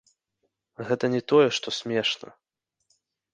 Гэта 0.87 1.05
не 1.15 1.19
тое 1.33 1.47
што 1.59 1.67
смешна. 1.81 2.29